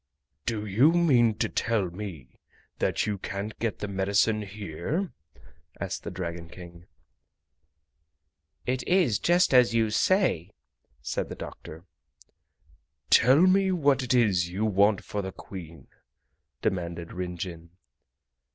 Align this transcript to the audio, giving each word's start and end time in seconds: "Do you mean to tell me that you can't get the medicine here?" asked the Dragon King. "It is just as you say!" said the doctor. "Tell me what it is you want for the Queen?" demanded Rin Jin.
"Do 0.47 0.65
you 0.65 0.93
mean 0.93 1.35
to 1.37 1.47
tell 1.47 1.91
me 1.91 2.39
that 2.79 3.05
you 3.05 3.19
can't 3.19 3.59
get 3.59 3.77
the 3.77 3.87
medicine 3.87 4.41
here?" 4.41 5.13
asked 5.79 6.01
the 6.01 6.09
Dragon 6.09 6.49
King. 6.49 6.87
"It 8.65 8.81
is 8.87 9.19
just 9.19 9.53
as 9.53 9.75
you 9.75 9.91
say!" 9.91 10.49
said 11.03 11.29
the 11.29 11.35
doctor. 11.35 11.85
"Tell 13.11 13.41
me 13.41 13.71
what 13.71 14.01
it 14.01 14.15
is 14.15 14.49
you 14.49 14.65
want 14.65 15.03
for 15.03 15.21
the 15.21 15.31
Queen?" 15.31 15.85
demanded 16.63 17.13
Rin 17.13 17.37
Jin. 17.37 17.69